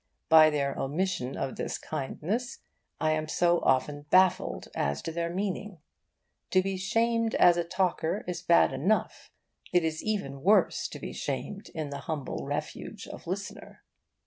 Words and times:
By 0.29 0.49
their 0.49 0.75
omission 0.79 1.37
of 1.37 1.57
this 1.57 1.77
kindness 1.77 2.63
I 2.99 3.11
am 3.11 3.27
so 3.27 3.59
often 3.59 4.07
baffled 4.09 4.67
as 4.73 4.99
to 5.03 5.11
their 5.11 5.29
meaning. 5.31 5.77
To 6.49 6.63
be 6.63 6.75
shamed 6.75 7.35
as 7.35 7.55
a 7.55 7.63
talker 7.63 8.23
is 8.27 8.41
bad 8.41 8.73
enough; 8.73 9.29
it 9.71 9.83
is 9.83 10.01
even 10.01 10.41
worse 10.41 10.87
to 10.87 10.97
be 10.97 11.13
shamed 11.13 11.69
in 11.75 11.91
the 11.91 11.99
humble 12.09 12.47
refuge 12.47 13.05
of 13.07 13.27
listener. 13.27 13.83